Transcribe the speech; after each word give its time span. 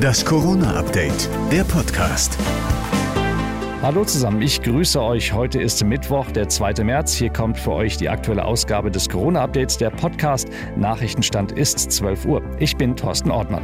Das 0.00 0.24
Corona-Update, 0.24 1.28
der 1.50 1.64
Podcast. 1.64 2.38
Hallo 3.82 4.04
zusammen, 4.04 4.40
ich 4.40 4.62
grüße 4.62 5.00
euch. 5.02 5.32
Heute 5.32 5.60
ist 5.60 5.84
Mittwoch, 5.84 6.30
der 6.30 6.48
2. 6.48 6.84
März. 6.84 7.14
Hier 7.14 7.30
kommt 7.30 7.58
für 7.58 7.72
euch 7.72 7.96
die 7.96 8.08
aktuelle 8.08 8.44
Ausgabe 8.44 8.90
des 8.90 9.08
Corona-Updates, 9.08 9.78
der 9.78 9.90
Podcast. 9.90 10.48
Nachrichtenstand 10.76 11.52
ist 11.52 11.78
12 11.90 12.24
Uhr. 12.26 12.42
Ich 12.58 12.76
bin 12.76 12.94
Thorsten 12.94 13.30
Ortmann. 13.30 13.62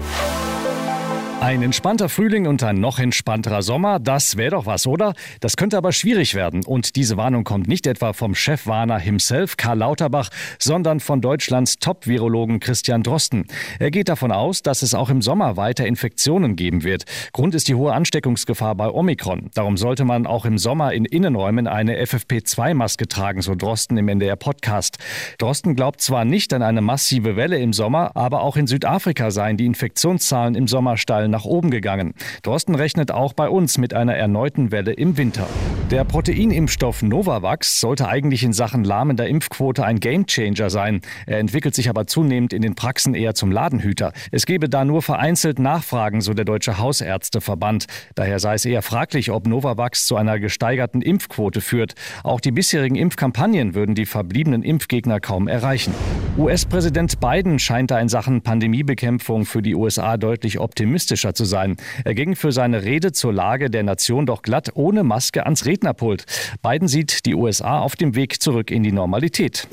Ein 1.41 1.63
entspannter 1.63 2.09
Frühling 2.09 2.49
und 2.49 2.65
ein 2.65 2.81
noch 2.81 2.99
entspannterer 2.99 3.63
Sommer, 3.63 4.01
das 4.01 4.37
wäre 4.37 4.51
doch 4.51 4.67
was, 4.67 4.89
oder? 4.89 5.15
Das 5.39 5.57
könnte 5.57 5.79
aber 5.79 5.93
schwierig 5.93 6.35
werden. 6.35 6.65
Und 6.65 6.97
diese 6.97 7.17
Warnung 7.17 7.45
kommt 7.45 7.69
nicht 7.69 7.87
etwa 7.87 8.13
vom 8.13 8.35
Chefwarner 8.35 8.99
himself, 8.99 9.57
Karl 9.57 9.79
Lauterbach, 9.79 10.31
sondern 10.59 10.99
von 10.99 11.21
Deutschlands 11.21 11.79
Top-Virologen 11.79 12.59
Christian 12.59 13.05
Drosten. 13.05 13.47
Er 13.79 13.93
geht 13.93 14.09
davon 14.09 14.33
aus, 14.33 14.63
dass 14.63 14.83
es 14.83 14.95
auch 14.95 15.11
im 15.11 15.23
Sommer 15.23 15.57
weiter 15.57 15.87
Infektionen 15.87 16.57
geben 16.57 16.83
wird. 16.83 17.05
Grund 17.33 17.55
ist 17.55 17.69
die 17.69 17.77
hohe 17.77 17.93
Ansteckungsgefahr 17.93 18.75
bei 18.75 18.91
Omikron. 18.91 19.51
Darum 19.55 19.77
sollte 19.77 20.05
man 20.05 20.27
auch 20.27 20.45
im 20.45 20.59
Sommer 20.59 20.93
in 20.93 21.05
Innenräumen 21.05 21.69
eine 21.69 22.03
FFP2-Maske 22.03 23.07
tragen, 23.07 23.43
so 23.43 23.55
Drosten 23.55 23.97
im 23.97 24.09
NDR-Podcast. 24.09 24.99
Drosten 25.39 25.77
glaubt 25.77 26.01
zwar 26.01 26.25
nicht 26.25 26.53
an 26.53 26.63
eine 26.63 26.81
massive 26.81 27.37
Welle 27.37 27.59
im 27.59 27.73
Sommer, 27.73 28.17
aber 28.17 28.43
auch 28.43 28.57
in 28.57 28.67
Südafrika 28.67 29.31
seien 29.31 29.57
die 29.57 29.67
Infektionszahlen 29.67 30.57
im 30.57 30.67
Sommer 30.67 30.97
steil 30.97 31.28
nach 31.31 31.45
oben 31.45 31.71
gegangen. 31.71 32.15
Drosten 32.43 32.75
rechnet 32.75 33.11
auch 33.11 33.33
bei 33.33 33.49
uns 33.49 33.79
mit 33.79 33.95
einer 33.95 34.15
erneuten 34.15 34.73
Welle 34.73 34.93
im 34.93 35.17
Winter. 35.17 35.47
Der 35.91 36.05
Proteinimpfstoff 36.05 37.03
Novavax 37.03 37.81
sollte 37.81 38.09
eigentlich 38.09 38.43
in 38.43 38.53
Sachen 38.53 38.85
lahmender 38.85 39.27
Impfquote 39.27 39.85
ein 39.85 40.01
Gamechanger 40.01 40.69
sein. 40.69 41.01
Er 41.27 41.39
entwickelt 41.39 41.75
sich 41.75 41.89
aber 41.89 42.07
zunehmend 42.07 42.53
in 42.53 42.61
den 42.61 42.75
Praxen 42.75 43.15
eher 43.15 43.35
zum 43.35 43.51
Ladenhüter. 43.51 44.13
Es 44.31 44.45
gebe 44.45 44.69
da 44.69 44.85
nur 44.85 45.01
vereinzelt 45.01 45.59
Nachfragen, 45.59 46.21
so 46.21 46.35
der 46.35 46.45
Deutsche 46.45 46.79
Hausärzteverband. 46.79 47.87
Daher 48.15 48.39
sei 48.39 48.55
es 48.55 48.67
eher 48.67 48.83
fraglich, 48.83 49.31
ob 49.31 49.47
Novavax 49.47 50.05
zu 50.05 50.17
einer 50.17 50.39
gesteigerten 50.39 51.01
Impfquote 51.01 51.63
führt. 51.63 51.95
Auch 52.23 52.41
die 52.41 52.53
bisherigen 52.53 52.97
Impfkampagnen 52.97 53.75
würden 53.75 53.95
die 53.95 54.07
verbliebenen 54.07 54.63
Impfgegner 54.63 55.21
kaum 55.21 55.49
erreichen. 55.49 55.95
US-Präsident 56.37 57.19
Biden 57.19 57.59
scheint 57.59 57.91
da 57.91 57.99
in 57.99 58.09
Sachen 58.09 58.43
Pandemiebekämpfung 58.43 59.45
für 59.45 59.61
die 59.61 59.75
USA 59.75 60.17
deutlich 60.17 60.61
optimistischer 60.61 61.18
optimistischer 61.19 61.35
zu 61.35 61.45
sein. 61.45 61.77
Er 62.05 62.15
ging 62.15 62.37
für 62.37 62.53
seine 62.53 62.85
Rede 62.85 63.13
zur 63.13 63.33
Lage 63.33 63.71
der 63.71 63.83
Nation 63.83 64.27
doch 64.27 64.43
glatt 64.43 64.71
ohne 64.75 65.03
Maske 65.05 65.45
ans 65.45 65.67
Rednerpult. 65.67 66.25
Biden 66.63 66.89
sieht 66.89 67.27
die 67.27 67.35
USA 67.35 67.81
auf 67.81 67.97
dem 67.97 68.15
Weg 68.15 68.41
zurück 68.41 68.71
in 68.71 68.83
die 68.83 68.93
Normalität. 68.93 69.69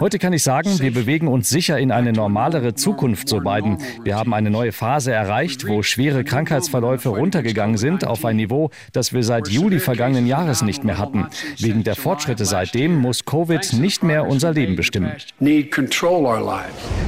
Heute 0.00 0.18
kann 0.18 0.32
ich 0.32 0.42
sagen, 0.42 0.78
wir 0.78 0.92
bewegen 0.92 1.28
uns 1.28 1.48
sicher 1.48 1.78
in 1.78 1.90
eine 1.90 2.12
normalere 2.12 2.74
Zukunft, 2.74 3.28
so 3.28 3.40
Biden. 3.40 3.78
Wir 4.04 4.16
haben 4.16 4.34
eine 4.34 4.50
neue 4.50 4.72
Phase 4.72 5.12
erreicht, 5.12 5.66
wo 5.66 5.82
schwere 5.82 6.24
Krankheitsverläufe 6.24 7.08
runtergegangen 7.08 7.78
sind 7.78 8.06
auf 8.06 8.24
ein 8.24 8.36
Niveau, 8.36 8.70
das 8.92 9.12
wir 9.12 9.22
seit 9.22 9.48
Juli 9.48 9.78
vergangenen 9.78 10.26
Jahres 10.26 10.62
nicht 10.62 10.84
mehr 10.84 10.98
hatten. 10.98 11.26
Wegen 11.58 11.84
der 11.84 11.96
Fortschritte 11.96 12.44
seitdem 12.44 12.96
muss 12.96 13.24
Covid 13.24 13.72
nicht 13.74 14.02
mehr 14.02 14.26
unser 14.26 14.52
Leben 14.52 14.76
bestimmen. 14.76 15.12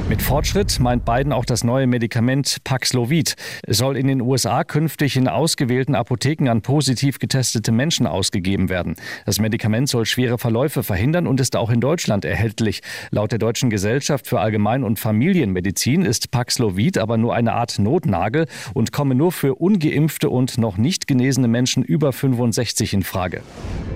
Mit 0.09 0.21
Fortschritt 0.21 0.79
meint 0.79 1.05
Biden 1.05 1.33
auch 1.33 1.45
das 1.45 1.63
neue 1.63 1.87
Medikament 1.87 2.54
Paxlovid. 2.63 3.35
Es 3.63 3.77
soll 3.77 3.97
in 3.97 4.07
den 4.07 4.21
USA 4.21 4.63
künftig 4.63 5.17
in 5.17 5.27
ausgewählten 5.27 5.95
Apotheken 5.95 6.49
an 6.49 6.61
positiv 6.61 7.19
getestete 7.19 7.71
Menschen 7.71 8.07
ausgegeben 8.07 8.69
werden. 8.69 8.95
Das 9.25 9.39
Medikament 9.39 9.89
soll 9.89 10.05
schwere 10.05 10.37
Verläufe 10.37 10.83
verhindern 10.83 11.27
und 11.27 11.39
ist 11.39 11.55
auch 11.55 11.69
in 11.69 11.81
Deutschland 11.81 12.25
erhältlich. 12.25 12.81
Laut 13.11 13.31
der 13.31 13.39
Deutschen 13.39 13.69
Gesellschaft 13.69 14.27
für 14.27 14.39
Allgemein- 14.39 14.83
und 14.83 14.99
Familienmedizin 14.99 16.03
ist 16.03 16.31
Paxlovid 16.31 16.97
aber 16.97 17.17
nur 17.17 17.35
eine 17.35 17.53
Art 17.53 17.79
Notnagel 17.79 18.47
und 18.73 18.91
komme 18.91 19.15
nur 19.15 19.31
für 19.31 19.55
ungeimpfte 19.55 20.29
und 20.29 20.57
noch 20.57 20.77
nicht 20.77 21.07
genesene 21.07 21.47
Menschen 21.47 21.83
über 21.83 22.13
65 22.13 22.93
in 22.93 23.03
Frage. 23.03 23.41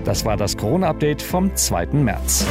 Das 0.04 0.24
war 0.24 0.36
das 0.36 0.56
Corona-Update 0.56 1.22
vom 1.22 1.54
2. 1.54 1.86
März. 1.86 2.46